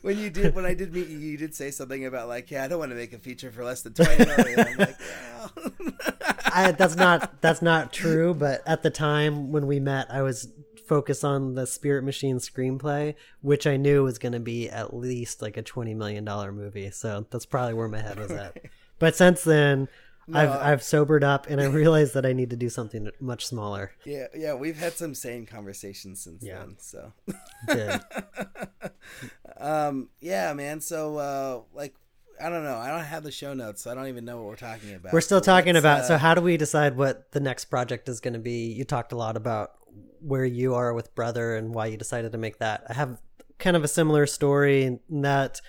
[0.00, 2.64] when you did when I did meet you, you did say something about like, yeah,
[2.64, 4.58] I don't want to make a feature for less than twenty million.
[4.58, 5.52] I'm like, well.
[6.46, 8.32] I, that's not that's not true.
[8.32, 10.48] But at the time when we met, I was
[10.86, 15.42] focused on the Spirit Machine screenplay, which I knew was going to be at least
[15.42, 16.90] like a twenty million dollar movie.
[16.90, 18.56] So that's probably where my head was at.
[19.00, 19.88] But since then,
[20.32, 23.90] I've I've sobered up and I realized that I need to do something much smaller.
[24.04, 26.60] yeah, yeah, we've had some sane conversations since Yeah.
[26.60, 26.76] then.
[26.78, 27.12] So,
[27.66, 28.00] Good.
[29.56, 30.80] um, yeah, man.
[30.80, 31.94] So, uh, like,
[32.42, 32.76] I don't know.
[32.76, 35.12] I don't have the show notes, so I don't even know what we're talking about.
[35.12, 36.04] We're still But talking about.
[36.06, 38.72] so uh, how do we decide what the next project is going to be?
[38.72, 39.72] You talked a lot about
[40.24, 42.84] where you are with brother and why you decided to make that.
[42.88, 43.20] I have
[43.58, 45.60] kind of a similar story in that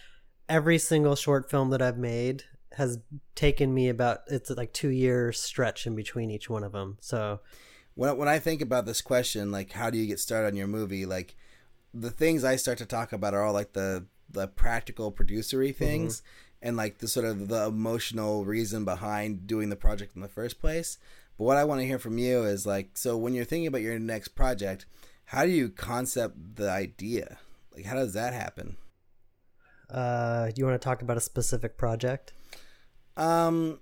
[0.48, 3.00] every single short film that I've made has
[3.36, 6.98] taken me about it's like two years stretch in between each one of them.
[7.02, 7.41] So
[7.96, 10.68] when when I think about this question, like how do you get started on your
[10.68, 11.06] movie?
[11.06, 11.36] Like
[11.94, 15.84] the things I start to talk about are all like the the practical producery mm-hmm.
[15.84, 16.22] things
[16.62, 20.60] and like the sort of the emotional reason behind doing the project in the first
[20.60, 20.98] place.
[21.38, 23.82] But what I want to hear from you is like so when you're thinking about
[23.82, 24.86] your next project,
[25.26, 27.38] how do you concept the idea?
[27.76, 28.78] Like how does that happen?
[29.89, 32.34] uh, do you want to talk about a specific project?
[33.17, 33.80] Um,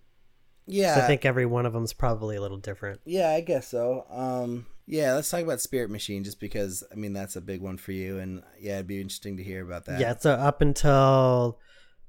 [0.65, 0.95] yeah.
[1.03, 3.01] I think every one of them's probably a little different.
[3.05, 4.05] Yeah, I guess so.
[4.09, 7.77] Um, yeah, let's talk about Spirit Machine, just because I mean that's a big one
[7.77, 9.99] for you, and yeah, it'd be interesting to hear about that.
[9.99, 11.59] Yeah, so up until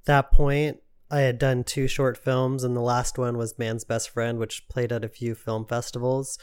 [0.07, 0.80] that point,
[1.14, 4.68] I had done two short films, and the last one was Man's Best Friend, which
[4.68, 6.40] played at a few film festivals.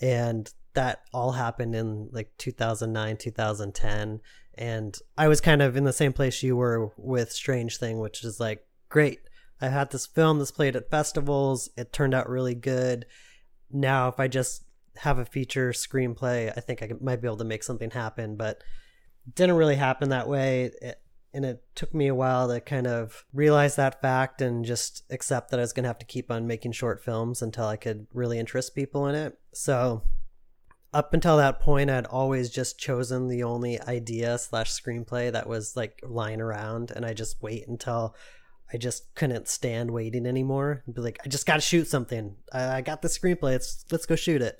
[0.00, 4.20] And that all happened in like 2009, 2010.
[4.54, 8.24] And I was kind of in the same place you were with Strange Thing, which
[8.24, 9.20] is like, great,
[9.60, 11.68] I had this film that's played at festivals.
[11.76, 13.04] It turned out really good.
[13.70, 14.64] Now, if I just
[14.96, 18.64] have a feature screenplay, I think I might be able to make something happen, but
[19.34, 20.70] didn't really happen that way.
[20.80, 21.02] It,
[21.36, 25.50] and it took me a while to kind of realize that fact and just accept
[25.50, 28.06] that I was going to have to keep on making short films until I could
[28.14, 29.38] really interest people in it.
[29.52, 30.02] So
[30.94, 35.76] up until that point, I'd always just chosen the only idea slash screenplay that was
[35.76, 38.16] like lying around, and I just wait until
[38.72, 40.82] I just couldn't stand waiting anymore.
[40.86, 42.34] And be like, I just got to shoot something.
[42.50, 43.52] I, I got the screenplay.
[43.52, 44.58] Let's let's go shoot it.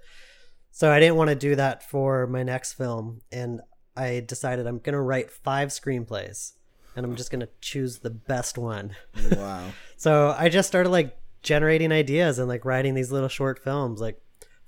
[0.73, 3.63] So I didn't want to do that for my next film, and
[3.97, 6.53] I decided I'm gonna write five screenplays,
[6.97, 8.97] and I'm just gonna choose the best one.
[9.33, 9.71] Wow.
[9.97, 14.21] so I just started like generating ideas and like writing these little short films, like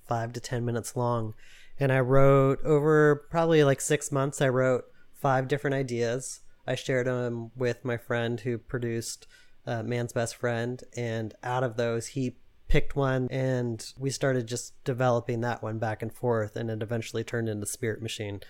[0.07, 1.35] five to ten minutes long
[1.81, 4.41] and I wrote over probably like six months.
[4.41, 6.41] I wrote five different ideas.
[6.67, 9.27] I shared them with my friend who produced
[9.67, 12.37] uh, Man's Best Friend, and out of those, he
[12.69, 17.25] picked one, and we started just developing that one back and forth, and it eventually
[17.25, 18.41] turned into Spirit Machine.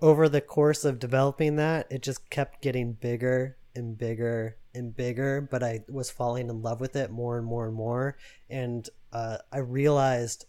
[0.00, 5.40] Over the course of developing that, it just kept getting bigger and bigger and bigger,
[5.40, 8.16] but I was falling in love with it more and more and more,
[8.48, 10.46] and uh, I realized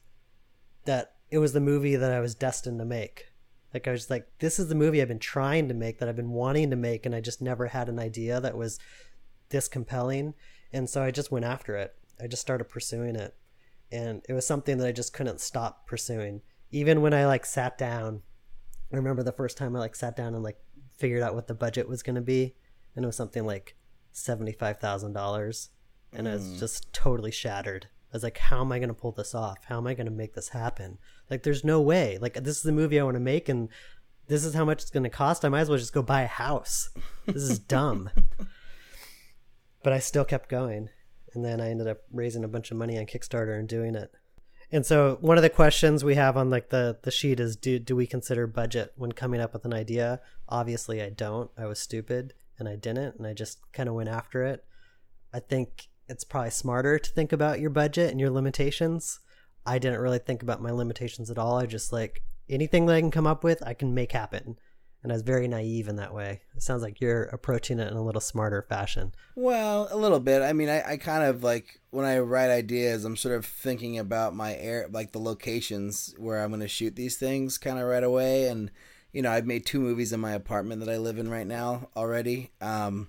[0.86, 3.26] that it was the movie that I was destined to make.
[3.74, 6.16] Like I was like, this is the movie I've been trying to make that I've
[6.16, 8.80] been wanting to make, and I just never had an idea that was
[9.50, 10.34] this compelling.
[10.72, 11.96] And so I just went after it.
[12.22, 13.36] I just started pursuing it,
[13.92, 16.42] and it was something that I just couldn't stop pursuing.
[16.72, 18.22] Even when I like sat down,
[18.92, 20.58] I remember the first time I like sat down and like
[20.98, 22.56] figured out what the budget was going to be,
[22.96, 23.76] and it was something like
[24.12, 25.70] seventy five thousand dollars,
[26.14, 26.32] and mm.
[26.32, 27.88] I was just totally shattered.
[28.12, 29.66] I was like, how am I going to pull this off?
[29.66, 30.98] How am I going to make this happen?
[31.30, 32.18] Like, there's no way.
[32.20, 33.70] Like, this is the movie I want to make, and
[34.28, 35.46] this is how much it's going to cost.
[35.46, 36.90] I might as well just go buy a house.
[37.28, 38.10] This is dumb.
[39.84, 40.90] but I still kept going.
[41.34, 44.12] And then I ended up raising a bunch of money on Kickstarter and doing it.
[44.72, 47.80] And so one of the questions we have on like the the sheet is do
[47.80, 50.22] do we consider budget when coming up with an idea?
[50.48, 51.50] Obviously I don't.
[51.58, 54.64] I was stupid and I didn't and I just kind of went after it.
[55.34, 59.20] I think it's probably smarter to think about your budget and your limitations.
[59.66, 61.58] I didn't really think about my limitations at all.
[61.58, 64.58] I just like anything that I can come up with, I can make happen.
[65.02, 66.42] And I was very naive in that way.
[66.56, 69.14] It sounds like you're approaching it in a little smarter fashion.
[69.36, 70.42] Well, a little bit.
[70.42, 73.98] I mean, I, I kind of like when I write ideas, I'm sort of thinking
[73.98, 77.86] about my air, like the locations where I'm going to shoot these things kind of
[77.86, 78.48] right away.
[78.50, 78.72] And,
[79.14, 81.88] you know, I've made two movies in my apartment that I live in right now
[81.96, 82.52] already.
[82.60, 83.08] Um,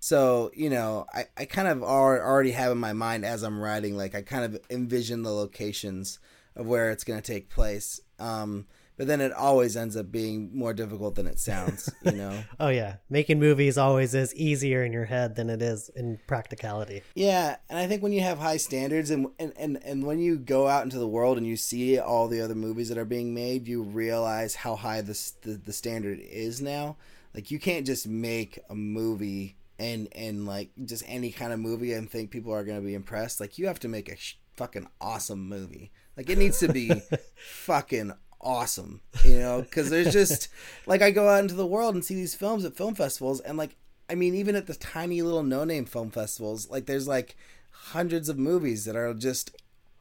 [0.00, 3.96] so, you know, I, I kind of already have in my mind as I'm writing,
[3.96, 6.18] like I kind of envision the locations
[6.56, 8.00] of where it's going to take place.
[8.18, 8.66] Um,
[9.02, 12.44] but then it always ends up being more difficult than it sounds, you know?
[12.60, 12.98] oh, yeah.
[13.10, 17.02] Making movies always is easier in your head than it is in practicality.
[17.16, 17.56] Yeah.
[17.68, 20.68] And I think when you have high standards and, and, and, and when you go
[20.68, 23.66] out into the world and you see all the other movies that are being made,
[23.66, 26.96] you realize how high the, the, the standard is now.
[27.34, 31.92] Like, you can't just make a movie and and like just any kind of movie
[31.92, 34.36] and think people are going to be impressed like you have to make a sh-
[34.52, 36.92] fucking awesome movie like it needs to be
[37.34, 38.12] fucking
[38.42, 40.48] awesome you know because there's just
[40.86, 43.56] like i go out into the world and see these films at film festivals and
[43.56, 43.76] like
[44.10, 47.36] i mean even at the tiny little no name film festivals like there's like
[47.70, 49.54] hundreds of movies that are just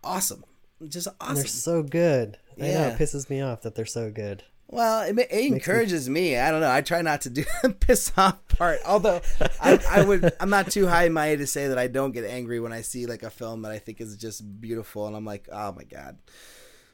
[0.03, 0.43] awesome
[0.87, 2.65] just awesome they're so good yeah.
[2.65, 6.31] i know it pisses me off that they're so good well, it, it encourages me,
[6.31, 6.37] me.
[6.37, 6.71] I don't know.
[6.71, 8.79] I try not to do the piss off part.
[8.85, 9.21] Although
[9.59, 12.59] I, I would, I'm not too high minded to say that I don't get angry
[12.61, 15.49] when I see like a film that I think is just beautiful, and I'm like,
[15.51, 16.17] oh my god.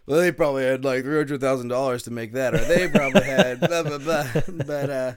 [0.08, 3.24] Well, they probably had like three hundred thousand dollars to make that, or they probably
[3.24, 4.26] had blah blah blah.
[4.66, 5.14] But uh,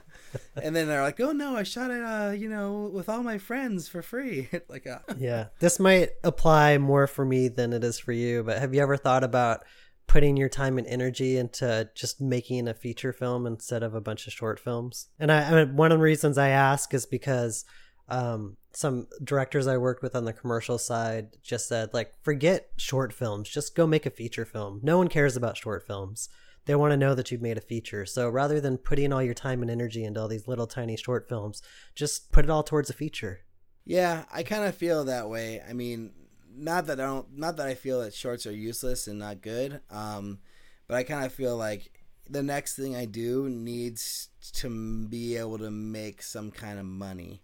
[0.61, 3.37] and then they're like, oh no, I shot it, uh, you know, with all my
[3.37, 4.49] friends for free.
[4.67, 8.43] like, uh, yeah, this might apply more for me than it is for you.
[8.43, 9.63] But have you ever thought about?
[10.07, 14.27] putting your time and energy into just making a feature film instead of a bunch
[14.27, 15.07] of short films.
[15.17, 17.63] And I, I mean, one of the reasons I ask is because
[18.09, 23.13] um, some directors I worked with on the commercial side just said, like, forget short
[23.13, 24.79] films, just go make a feature film.
[24.83, 26.29] No one cares about short films.
[26.65, 28.05] They want to know that you've made a feature.
[28.05, 31.27] So rather than putting all your time and energy into all these little tiny short
[31.27, 31.61] films,
[31.95, 33.41] just put it all towards a feature.
[33.83, 35.61] Yeah, I kind of feel that way.
[35.67, 36.11] I mean,
[36.53, 39.81] not that I don't not that I feel that shorts are useless and not good.
[39.89, 40.39] Um,
[40.87, 41.91] but I kind of feel like
[42.29, 47.41] the next thing I do needs to be able to make some kind of money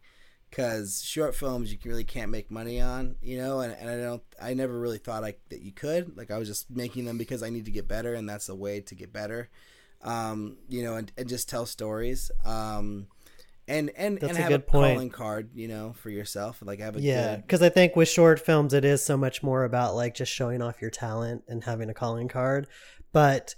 [0.49, 4.23] because short films you really can't make money on, you know, and, and I don't,
[4.41, 6.17] I never really thought I, that you could.
[6.17, 8.55] Like I was just making them because I need to get better, and that's a
[8.55, 9.49] way to get better,
[10.01, 12.31] um, you know, and, and just tell stories.
[12.45, 13.07] Um,
[13.67, 16.59] and and That's and have a calling card, you know, for yourself.
[16.61, 19.65] Like have a Yeah, because I think with short films, it is so much more
[19.65, 22.67] about like just showing off your talent and having a calling card.
[23.11, 23.55] But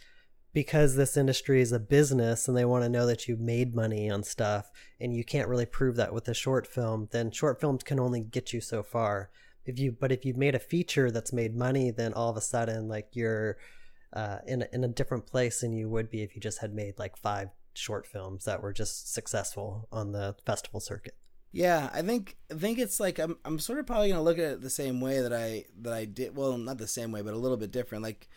[0.54, 4.10] because this industry is a business and they want to know that you've made money
[4.10, 7.84] on stuff, and you can't really prove that with a short film, then short films
[7.84, 9.30] can only get you so far.
[9.66, 12.42] If you, but if you've made a feature that's made money, then all of a
[12.42, 13.58] sudden, like you're
[14.14, 16.74] uh, in a, in a different place than you would be if you just had
[16.74, 21.16] made like five short films that were just successful on the festival circuit.
[21.52, 24.54] Yeah, I think I think it's like I'm I'm sort of probably gonna look at
[24.54, 26.36] it the same way that I that I did.
[26.36, 28.04] Well, not the same way, but a little bit different.
[28.04, 28.30] Like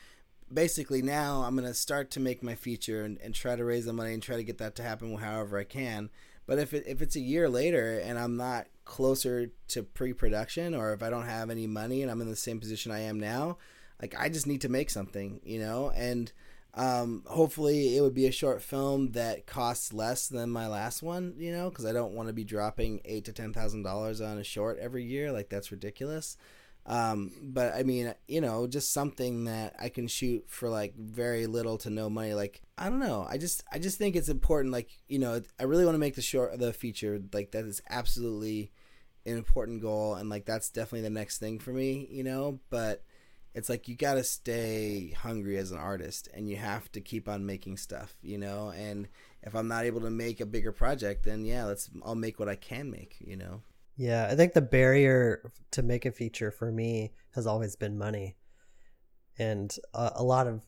[0.52, 3.92] basically now I'm gonna start to make my feature and, and try to raise the
[3.92, 6.10] money and try to get that to happen however I can.
[6.46, 10.92] But if it, if it's a year later and I'm not closer to pre-production, or
[10.92, 13.58] if I don't have any money and I'm in the same position I am now,
[14.00, 16.32] like I just need to make something, you know, and
[16.74, 21.34] um, hopefully it would be a short film that costs less than my last one,
[21.36, 24.38] you know, because I don't want to be dropping eight to ten thousand dollars on
[24.38, 25.30] a short every year.
[25.30, 26.36] Like that's ridiculous.
[26.84, 31.46] Um, but I mean, you know, just something that I can shoot for like very
[31.46, 32.34] little to no money.
[32.34, 33.26] Like I don't know.
[33.28, 34.72] I just I just think it's important.
[34.72, 37.20] Like you know, I really want to make the short the feature.
[37.32, 38.72] Like that is absolutely
[39.24, 42.08] an important goal, and like that's definitely the next thing for me.
[42.10, 43.04] You know, but
[43.54, 47.28] it's like you got to stay hungry as an artist and you have to keep
[47.28, 49.08] on making stuff you know and
[49.42, 52.48] if i'm not able to make a bigger project then yeah let's i'll make what
[52.48, 53.60] i can make you know
[53.96, 58.36] Yeah, I think the barrier to make a feature for me has always been money,
[59.38, 60.62] and a, a lot of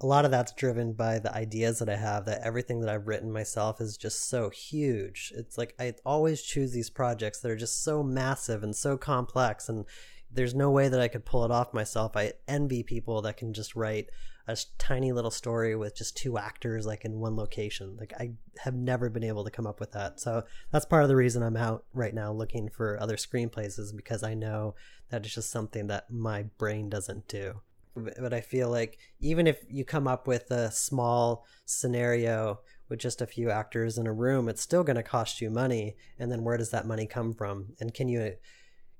[0.00, 2.24] a lot of that's driven by the ideas that I have.
[2.24, 5.32] That everything that I've written myself is just so huge.
[5.36, 9.68] It's like I always choose these projects that are just so massive and so complex,
[9.68, 9.84] and
[10.30, 12.16] there's no way that I could pull it off myself.
[12.16, 14.10] I envy people that can just write
[14.48, 17.96] a tiny little story with just two actors like in one location.
[17.98, 20.20] Like I have never been able to come up with that.
[20.20, 23.92] So that's part of the reason I'm out right now looking for other screenplays is
[23.92, 24.74] because I know
[25.10, 27.60] that it's just something that my brain doesn't do.
[27.94, 33.22] But I feel like even if you come up with a small scenario with just
[33.22, 35.96] a few actors in a room, it's still going to cost you money.
[36.18, 37.72] And then where does that money come from?
[37.80, 38.34] And can you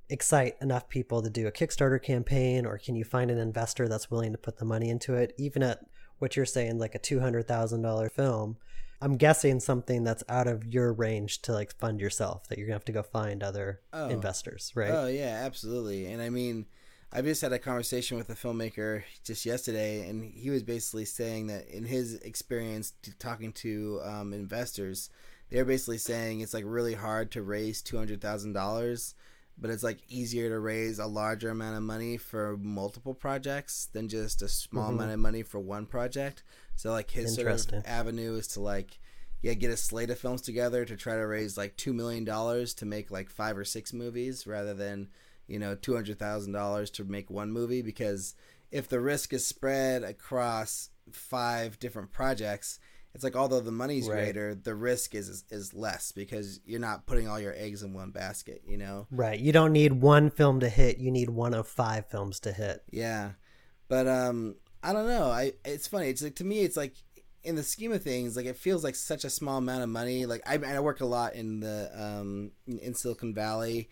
[0.08, 4.10] excite enough people to do a Kickstarter campaign, or can you find an investor that's
[4.10, 5.80] willing to put the money into it, even at
[6.18, 8.56] what you're saying, like a two hundred thousand dollar film?
[9.02, 12.76] I'm guessing something that's out of your range to like fund yourself that you're gonna
[12.76, 14.08] have to go find other Oh.
[14.08, 14.90] investors, right?
[14.90, 16.64] oh yeah absolutely and i mean
[17.12, 21.46] i just had a conversation with a filmmaker just yesterday and he was basically saying
[21.48, 25.10] that in his experience talking to um, investors
[25.50, 29.14] they're basically saying it's like really hard to raise $200000
[29.58, 34.08] but it's like easier to raise a larger amount of money for multiple projects than
[34.08, 34.94] just a small Mhm.
[34.94, 36.42] amount of money for one project.
[36.74, 38.98] So like his sort of avenue is to like
[39.42, 42.74] yeah get a slate of films together to try to raise like two million dollars
[42.74, 45.08] to make like five or six movies rather than
[45.46, 48.34] you know two hundred thousand dollars to make one movie because
[48.70, 52.78] if the risk is spread across five different projects
[53.16, 54.16] it's like although the money's Right.
[54.24, 58.10] greater the risk is is less because you're not putting all your eggs in one
[58.10, 59.40] basket you know Right.
[59.40, 60.98] You don't need one film to hit.
[60.98, 62.82] You need one of five films to hit.
[62.90, 63.30] Yeah,
[63.88, 65.30] but um, I don't know.
[65.30, 66.08] I it's funny.
[66.10, 66.94] It's like to me, it's like
[67.42, 70.26] in the scheme of things, like it feels like such a small amount of money.
[70.26, 73.88] Like I, I work a lot in the um in Silicon Valley,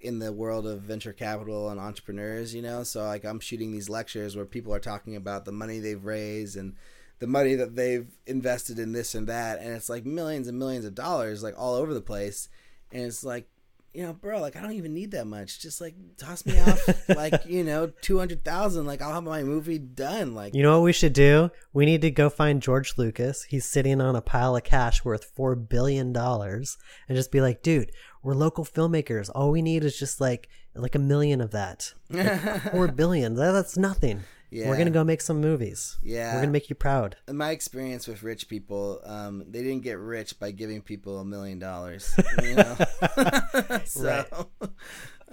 [0.00, 2.54] in the world of venture capital and entrepreneurs.
[2.54, 5.80] You know, so like I'm shooting these lectures where people are talking about the money
[5.80, 6.76] they've raised and
[7.18, 10.84] the money that they've invested in this and that, and it's like millions and millions
[10.84, 12.48] of dollars, like all over the place,
[12.92, 13.48] and it's like
[13.94, 15.60] you know, bro, like I don't even need that much.
[15.60, 18.86] Just like toss me off, like you know, two hundred thousand.
[18.86, 20.34] Like I'll have my movie done.
[20.34, 21.50] Like You know what we should do?
[21.72, 23.44] We need to go find George Lucas.
[23.44, 26.76] He's sitting on a pile of cash worth four billion dollars,
[27.08, 27.92] and just be like, dude,
[28.24, 29.30] we're local filmmakers.
[29.32, 31.92] All we need is just like like a million of that.
[32.72, 33.34] Four billion.
[33.34, 34.24] That, that's nothing.
[34.54, 35.98] Yeah, We're gonna go make some movies.
[36.00, 37.16] Yeah, We're gonna make you proud.
[37.26, 41.24] in my experience with rich people, um, they didn't get rich by giving people a
[41.24, 42.14] million dollars.
[42.40, 42.76] You know,
[43.84, 44.24] so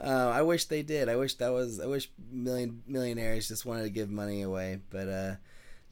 [0.03, 1.07] uh, I wish they did.
[1.07, 1.79] I wish that was.
[1.79, 5.35] I wish million millionaires just wanted to give money away, but uh,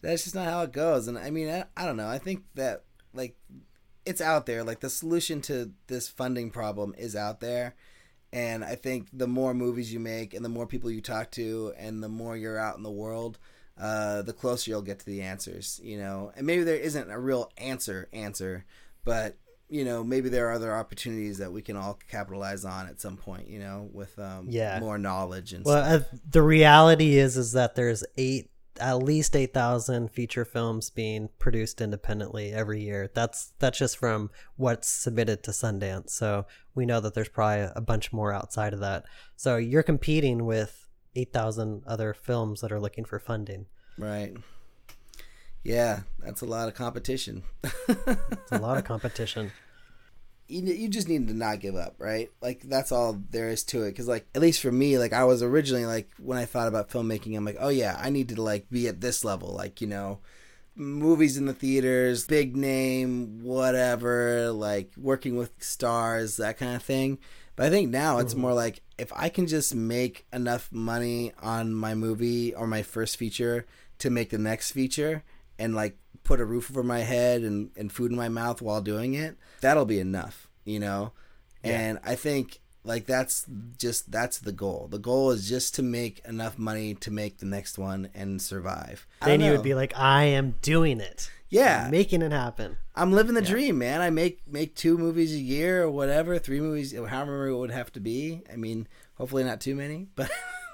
[0.02, 1.08] that's just not how it goes.
[1.08, 2.08] And I mean, I, I don't know.
[2.08, 3.38] I think that like
[4.08, 4.64] it's out there.
[4.64, 7.76] Like the solution to this funding problem is out there.
[8.32, 11.74] And I think the more movies you make and the more people you talk to
[11.78, 13.40] and the more you're out in the world,
[13.80, 16.32] uh, the closer you'll get to the answers, you know.
[16.36, 18.66] And maybe there isn't a real answer answer,
[19.04, 19.38] but
[19.72, 23.16] you know, maybe there are other opportunities that we can all capitalize on at some
[23.18, 24.80] point, you know, with um, Yeah.
[24.80, 28.50] more knowledge and Well, uh, the reality is is that there's eight
[28.80, 33.10] at least 8,000 feature films being produced independently every year.
[33.14, 36.12] That's that's just from what's submitted to Sundance.
[36.12, 39.06] So we know that there's probably a bunch more outside of that.
[39.36, 43.66] So you're competing with 8,000 other films that are looking for funding.
[43.98, 44.36] Right.
[45.64, 47.44] Yeah, that's a lot of competition.
[47.64, 49.52] it's a lot of competition.
[50.50, 52.30] You, you just need to not give up, right?
[52.42, 53.92] Like that's all there is to it.
[53.92, 56.90] Because like at least for me, like I was originally like when I thought about
[56.90, 59.88] filmmaking, I'm like, oh yeah, I need to like be at this level, like you
[59.88, 60.20] know,
[60.76, 67.20] movies in the theaters, big name, whatever, like working with stars, that kind of thing.
[67.56, 68.42] But I think now it's mm-hmm.
[68.42, 73.18] more like if I can just make enough money on my movie or my first
[73.18, 73.66] feature
[74.00, 75.24] to make the next feature
[75.60, 78.82] and like put a roof over my head and, and food in my mouth while
[78.82, 81.12] doing it, that'll be enough, you know?
[81.64, 81.80] Yeah.
[81.80, 83.46] And I think like that's
[83.78, 84.88] just that's the goal.
[84.90, 89.06] The goal is just to make enough money to make the next one and survive.
[89.24, 91.30] Then you would be like, I am doing it.
[91.50, 92.78] Yeah, I'm making it happen.
[92.96, 93.50] I'm living the yeah.
[93.50, 94.02] dream, man.
[94.02, 97.92] I make make two movies a year or whatever, three movies, however it would have
[97.94, 98.44] to be.
[98.52, 100.30] I mean, hopefully not too many, but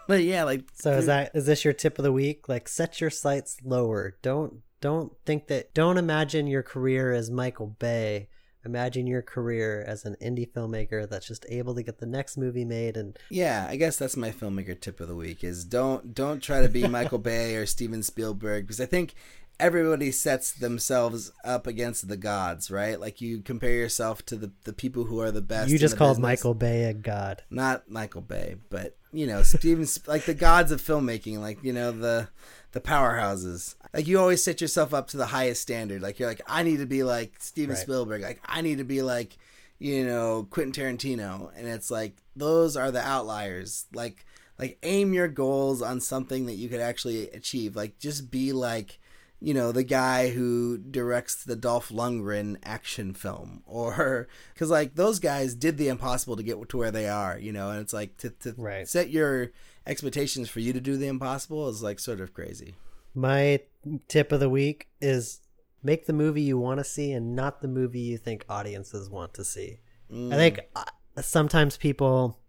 [0.08, 0.66] but yeah, like.
[0.74, 2.50] So is that is this your tip of the week?
[2.50, 4.18] Like, set your sights lower.
[4.22, 5.74] Don't don't think that.
[5.74, 8.28] Don't imagine your career as Michael Bay.
[8.64, 12.66] Imagine your career as an indie filmmaker that's just able to get the next movie
[12.66, 16.42] made and yeah i guess that's my filmmaker tip of the week is don't don't
[16.42, 19.14] try to be michael bay or steven spielberg because i think
[19.60, 23.00] everybody sets themselves up against the gods, right?
[23.00, 25.70] Like you compare yourself to the, the people who are the best.
[25.70, 26.24] You just called business.
[26.24, 27.44] Michael Bay a god.
[27.50, 31.92] Not Michael Bay, but you know, Steven like the gods of filmmaking, like you know
[31.92, 32.28] the
[32.76, 33.76] the powerhouses.
[33.94, 36.02] Like you always set yourself up to the highest standard.
[36.02, 37.82] Like you're like, I need to be like Steven right.
[37.82, 38.22] Spielberg.
[38.22, 39.38] Like I need to be like
[39.80, 43.86] you know Quentin Tarantino, and it's like those are the outliers.
[43.94, 44.26] Like
[44.60, 47.78] like aim your goals on something that you could actually achieve.
[47.78, 49.00] Like just be like
[49.40, 55.20] you know, the guy who directs the Dolph Lundgren action film, or because like those
[55.20, 58.18] guys did the impossible to get to where they are, you know, and it's like
[58.18, 58.88] to, to right.
[58.88, 59.52] set your
[59.88, 62.76] expectations for you to do the impossible is like sort of crazy.
[63.14, 63.62] My
[64.08, 65.42] tip of the week is
[65.84, 69.34] make the movie you want to see and not the movie you think audiences want
[69.36, 69.80] to see.
[70.12, 70.34] Mm.
[70.34, 70.84] I think uh,
[71.22, 72.40] sometimes people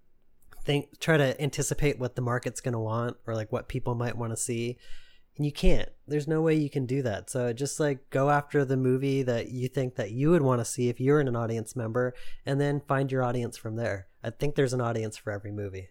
[0.64, 4.16] think try to anticipate what the market's going to want or like what people might
[4.16, 4.76] want to see
[5.36, 8.64] and you can't there's no way you can do that so just like go after
[8.64, 11.76] the movie that you think that you would want to see if you're an audience
[11.76, 12.14] member
[12.44, 15.88] and then find your audience from there i think there's an audience for every movie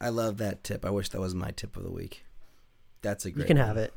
[0.00, 0.84] i love that tip.
[0.84, 2.24] I wish that was my tip of the week.
[3.02, 3.66] That's a great you can one.
[3.66, 3.92] have it.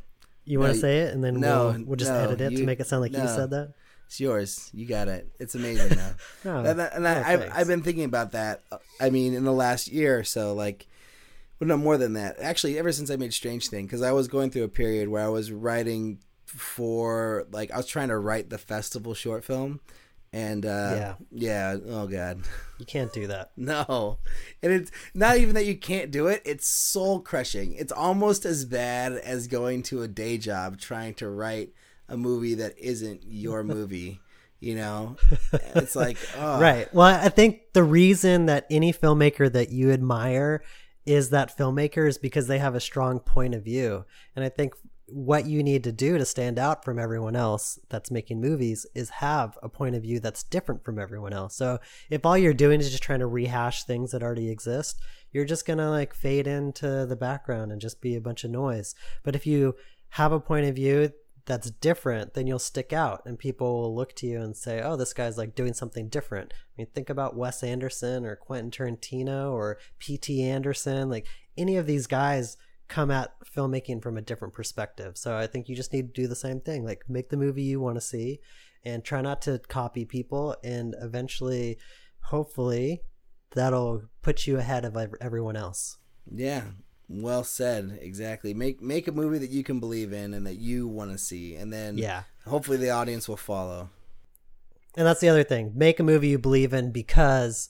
[0.46, 2.52] You no, want to say it and then no, we'll, we'll just no, edit it
[2.52, 3.74] you, to make it sound like no, you said that?
[4.08, 4.70] It's yours.
[4.74, 5.30] You got it.
[5.40, 6.12] It's amazing now
[6.46, 8.64] oh, and, and I, have I've been thinking about that
[9.00, 10.88] i mean in the last year or so like
[11.64, 12.40] but no more than that.
[12.42, 15.24] Actually, ever since I made Strange Thing, because I was going through a period where
[15.24, 19.80] I was writing for like I was trying to write the festival short film,
[20.34, 21.78] and uh, yeah, yeah.
[21.88, 22.42] Oh god,
[22.80, 23.52] you can't do that.
[23.58, 24.18] no,
[24.62, 26.42] and it's not even that you can't do it.
[26.44, 27.74] It's soul crushing.
[27.74, 31.70] It's almost as bad as going to a day job trying to write
[32.10, 34.20] a movie that isn't your movie.
[34.60, 35.18] you know
[35.76, 36.58] it's like oh.
[36.58, 40.64] right well i think the reason that any filmmaker that you admire
[41.06, 44.06] is that filmmaker is because they have a strong point of view.
[44.36, 44.74] And I think
[45.08, 49.10] what you need to do to stand out from everyone else that's making movies is
[49.10, 51.56] have a point of view that's different from everyone else.
[51.56, 51.80] So
[52.10, 55.02] if all you're doing is just trying to rehash things that already exist,
[55.32, 58.52] you're just going to like fade into the background and just be a bunch of
[58.52, 58.96] noise.
[59.24, 59.76] But if you
[60.10, 61.12] have a point of view
[61.46, 64.96] that's different, then you'll stick out and people will look to you and say, oh,
[64.96, 66.54] this guy's like doing something different.
[66.54, 70.42] I mean, think about Wes Anderson or Quentin Tarantino or P.T.
[70.44, 71.10] Anderson.
[71.10, 71.28] Like
[71.58, 72.56] any of these guys
[72.94, 75.18] come at filmmaking from a different perspective.
[75.18, 76.86] So I think you just need to do the same thing.
[76.86, 78.40] Like make the movie you want to see
[78.86, 80.56] and try not to copy people.
[80.64, 81.80] And eventually,
[82.26, 83.02] hopefully,
[83.56, 85.98] that'll put you ahead of everyone else.
[86.32, 86.66] Yeah,
[87.10, 87.98] well said.
[88.00, 88.54] Exactly.
[88.54, 91.56] Make make a movie that you can believe in and that you want to see,
[91.56, 93.90] and then yeah, hopefully the audience will follow.
[94.96, 95.72] And that's the other thing.
[95.74, 97.70] Make a movie you believe in because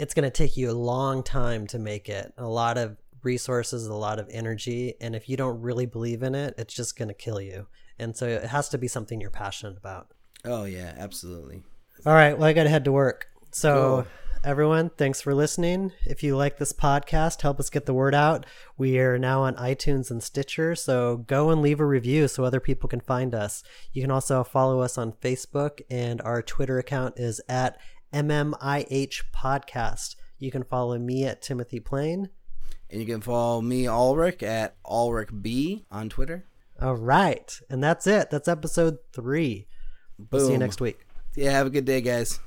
[0.00, 2.32] it's going to take you a long time to make it.
[2.36, 2.96] A lot of
[3.26, 6.96] resources, a lot of energy, and if you don't really believe in it, it's just
[6.96, 7.66] going to kill you.
[7.98, 10.08] And so it has to be something you're passionate about.
[10.44, 11.62] Oh yeah, absolutely.
[12.06, 13.26] All right, well I got to head to work.
[13.50, 14.06] So cool
[14.46, 14.90] everyone.
[14.90, 15.90] Thanks for listening.
[16.04, 18.46] If you like this podcast, help us get the word out.
[18.78, 22.60] We are now on iTunes and Stitcher, so go and leave a review so other
[22.60, 23.64] people can find us.
[23.92, 27.76] You can also follow us on Facebook, and our Twitter account is at
[28.12, 30.14] MMIH Podcast.
[30.38, 32.28] You can follow me at Timothy Plain.
[32.90, 36.44] And you can follow me, Alrik, at Alrik B on Twitter.
[36.80, 37.58] All right.
[37.68, 38.30] And that's it.
[38.30, 39.66] That's episode three.
[40.30, 41.00] We'll see you next week.
[41.34, 42.40] Yeah, have a good day, guys.